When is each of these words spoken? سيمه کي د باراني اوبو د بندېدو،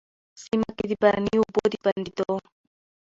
سيمه 0.43 0.69
کي 0.77 0.85
د 0.91 0.93
باراني 1.01 1.33
اوبو 1.39 1.61
د 1.71 1.73
بندېدو، 1.85 2.31